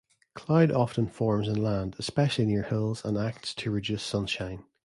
[0.33, 4.63] Cloud often forms inland especially near hills, and acts to reduce sunshine.